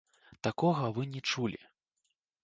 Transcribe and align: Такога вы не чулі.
Такога 0.45 0.87
вы 0.95 1.05
не 1.17 1.21
чулі. 1.33 1.61